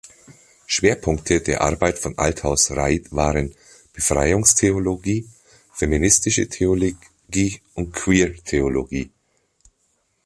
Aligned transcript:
Schwerpunkte 0.65 1.41
der 1.41 1.61
Arbeit 1.61 1.99
von 1.99 2.17
Althaus-Reid 2.17 3.11
waren: 3.11 3.53
Befreiungstheologie, 3.93 5.29
feministische 5.73 6.49
Theologie 6.49 7.61
und 7.75 7.93
Queer-Theologie. 7.93 9.11